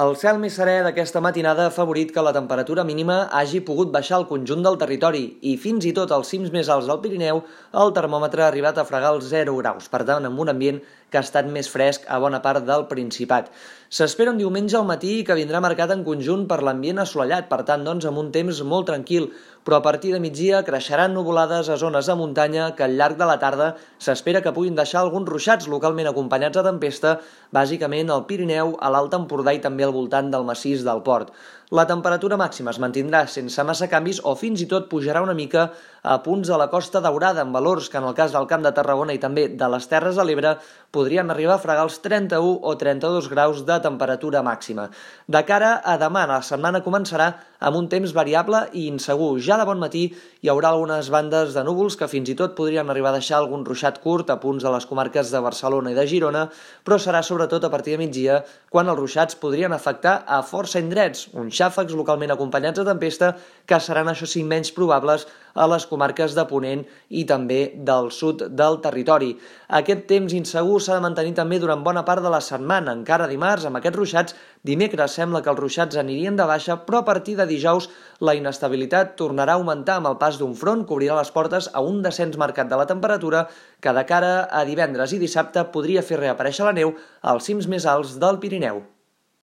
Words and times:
El 0.00 0.14
cel 0.16 0.38
més 0.40 0.54
serè 0.56 0.78
d'aquesta 0.80 1.20
matinada 1.20 1.66
ha 1.68 1.72
favorit 1.74 2.14
que 2.14 2.22
la 2.24 2.30
temperatura 2.32 2.82
mínima 2.88 3.16
hagi 3.38 3.58
pogut 3.60 3.90
baixar 3.92 4.16
al 4.16 4.24
conjunt 4.30 4.62
del 4.64 4.78
territori 4.80 5.20
i 5.50 5.52
fins 5.60 5.84
i 5.84 5.92
tot 5.98 6.14
als 6.16 6.30
cims 6.32 6.48
més 6.54 6.70
alts 6.72 6.88
del 6.88 7.02
Pirineu 7.02 7.42
el 7.82 7.92
termòmetre 7.98 8.40
ha 8.42 8.48
arribat 8.48 8.80
a 8.80 8.86
fregar 8.88 9.10
els 9.12 9.28
0 9.28 9.58
graus, 9.60 9.90
per 9.92 10.00
tant 10.08 10.24
amb 10.24 10.40
un 10.40 10.48
ambient 10.48 10.80
que 11.12 11.20
ha 11.20 11.24
estat 11.26 11.44
més 11.44 11.68
fresc 11.68 12.08
a 12.08 12.16
bona 12.24 12.40
part 12.40 12.64
del 12.64 12.86
Principat. 12.88 13.52
S'espera 13.92 14.32
un 14.32 14.40
diumenge 14.40 14.78
al 14.80 14.88
matí 14.88 15.18
que 15.28 15.36
vindrà 15.36 15.60
marcat 15.60 15.92
en 15.92 16.06
conjunt 16.08 16.46
per 16.48 16.62
l'ambient 16.64 17.04
assolellat, 17.04 17.52
per 17.52 17.60
tant 17.68 17.84
doncs 17.84 18.08
amb 18.08 18.24
un 18.24 18.32
temps 18.32 18.62
molt 18.64 18.88
tranquil, 18.88 19.28
però 19.64 19.78
a 19.78 19.82
partir 19.82 20.12
de 20.12 20.20
migdia 20.20 20.62
creixeran 20.66 21.14
nuvolades 21.14 21.70
a 21.70 21.78
zones 21.78 22.06
de 22.10 22.16
muntanya 22.18 22.72
que 22.76 22.84
al 22.86 22.96
llarg 22.98 23.16
de 23.20 23.28
la 23.28 23.38
tarda 23.38 23.72
s'espera 23.98 24.42
que 24.42 24.52
puguin 24.52 24.74
deixar 24.78 25.00
alguns 25.00 25.28
ruixats 25.30 25.70
localment 25.70 26.10
acompanyats 26.10 26.58
de 26.58 26.66
tempesta, 26.66 27.16
bàsicament 27.54 28.10
al 28.10 28.26
Pirineu, 28.26 28.76
a 28.80 28.90
l'Alt 28.90 29.14
Empordà 29.18 29.54
i 29.54 29.62
també 29.62 29.86
al 29.86 29.94
voltant 29.94 30.30
del 30.34 30.48
massís 30.48 30.82
del 30.86 31.04
Port. 31.06 31.30
La 31.72 31.86
temperatura 31.88 32.36
màxima 32.36 32.68
es 32.68 32.78
mantindrà 32.82 33.22
sense 33.32 33.62
massa 33.64 33.86
canvis 33.88 34.18
o 34.28 34.34
fins 34.36 34.60
i 34.60 34.66
tot 34.68 34.90
pujarà 34.90 35.22
una 35.24 35.32
mica 35.32 35.70
a 36.02 36.18
punts 36.20 36.50
de 36.50 36.56
la 36.60 36.66
Costa 36.68 37.00
Daurada, 37.00 37.40
amb 37.40 37.56
valors 37.56 37.88
que 37.88 37.96
en 37.96 38.04
el 38.10 38.16
cas 38.18 38.34
del 38.34 38.44
Camp 38.50 38.66
de 38.66 38.72
Tarragona 38.76 39.14
i 39.16 39.20
també 39.22 39.46
de 39.48 39.68
les 39.72 39.88
Terres 39.88 40.18
de 40.20 40.26
l'Ebre 40.28 40.52
podrien 40.92 41.32
arribar 41.32 41.54
a 41.56 41.62
fregar 41.62 41.86
els 41.86 41.96
31 42.04 42.58
o 42.60 42.74
32 42.76 43.30
graus 43.32 43.62
de 43.64 43.78
temperatura 43.80 44.42
màxima. 44.44 44.90
De 45.24 45.40
cara 45.48 45.78
a 45.80 45.96
demà, 45.96 46.26
la 46.28 46.42
setmana 46.44 46.82
començarà 46.84 47.30
amb 47.58 47.80
un 47.80 47.88
temps 47.88 48.12
variable 48.12 48.66
i 48.76 48.84
insegur. 48.90 49.38
Ja 49.40 49.51
de 49.60 49.66
bon 49.68 49.80
matí 49.82 50.02
hi 50.42 50.50
haurà 50.52 50.70
algunes 50.72 51.10
bandes 51.12 51.52
de 51.56 51.62
núvols 51.66 51.96
que 51.98 52.08
fins 52.10 52.30
i 52.32 52.36
tot 52.38 52.54
podrien 52.58 52.88
arribar 52.90 53.10
a 53.12 53.18
deixar 53.18 53.38
algun 53.38 53.64
ruixat 53.66 54.00
curt 54.04 54.30
a 54.30 54.38
punts 54.42 54.64
de 54.64 54.72
les 54.74 54.86
comarques 54.90 55.30
de 55.34 55.40
Barcelona 55.44 55.92
i 55.92 55.98
de 55.98 56.06
Girona, 56.10 56.46
però 56.84 56.98
serà 57.02 57.22
sobretot 57.26 57.64
a 57.64 57.70
partir 57.72 57.96
de 57.96 58.02
migdia 58.04 58.40
quan 58.70 58.88
els 58.88 58.98
ruixats 58.98 59.38
podrien 59.38 59.72
afectar 59.72 60.22
a 60.26 60.42
força 60.42 60.82
indrets, 60.82 61.28
un 61.32 61.50
xàfecs 61.50 61.96
localment 61.98 62.34
acompanyats 62.34 62.80
de 62.80 62.88
tempesta 62.88 63.34
que 63.66 63.80
seran, 63.80 64.10
això 64.12 64.26
sí, 64.28 64.44
menys 64.44 64.72
probables 64.74 65.28
a 65.54 65.66
les 65.70 65.86
comarques 65.90 66.36
de 66.36 66.44
Ponent 66.50 66.84
i 67.08 67.24
també 67.28 67.60
del 67.88 68.10
sud 68.14 68.44
del 68.60 68.78
territori. 68.84 69.32
Aquest 69.80 70.06
temps 70.10 70.34
insegur 70.36 70.78
s'ha 70.80 70.98
de 70.98 71.04
mantenir 71.04 71.34
també 71.38 71.58
durant 71.62 71.82
bona 71.84 72.04
part 72.08 72.22
de 72.24 72.32
la 72.32 72.40
setmana, 72.44 72.94
encara 72.94 73.28
dimarts, 73.30 73.66
amb 73.68 73.80
aquests 73.80 73.98
ruixats. 73.98 74.38
Dimecres 74.62 75.18
sembla 75.18 75.42
que 75.42 75.50
els 75.52 75.60
ruixats 75.60 75.98
anirien 76.00 76.38
de 76.38 76.46
baixa, 76.48 76.78
però 76.86 77.02
a 77.02 77.08
partir 77.08 77.36
de 77.36 77.48
dijous 77.50 77.90
la 78.20 78.36
inestabilitat 78.38 79.16
tornarà 79.18 79.56
a 79.56 79.60
augmentar 79.60 79.98
amb 79.98 80.12
el 80.12 80.18
pas 80.22 80.38
d'un 80.38 80.54
front 80.56 80.86
que 80.86 80.96
obrirà 80.96 81.18
les 81.18 81.34
portes 81.34 81.70
a 81.72 81.82
un 81.82 82.02
descens 82.06 82.38
marcat 82.38 82.70
de 82.70 82.78
la 82.78 82.86
temperatura 82.86 83.46
que 83.80 83.92
de 83.92 84.06
cara 84.06 84.32
a 84.50 84.64
divendres 84.68 85.12
i 85.12 85.20
dissabte 85.22 85.68
podria 85.74 86.06
fer 86.06 86.22
reaparèixer 86.22 86.68
la 86.68 86.76
neu 86.78 86.96
als 87.22 87.50
cims 87.50 87.68
més 87.68 87.86
alts 87.86 88.18
del 88.22 88.38
Pirineu. 88.38 88.84